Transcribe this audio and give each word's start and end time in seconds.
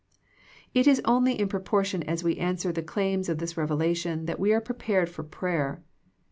It 0.73 0.87
is 0.87 0.99
only 1.05 1.39
in 1.39 1.47
proportion 1.47 2.01
as 2.01 2.23
we 2.23 2.39
answer 2.39 2.71
the 2.71 2.81
claims 2.81 3.29
of 3.29 3.37
this 3.37 3.55
revelation 3.55 4.25
that 4.25 4.39
we 4.39 4.51
are 4.51 4.59
prepared 4.59 5.09
for 5.09 5.21
prayer. 5.21 5.83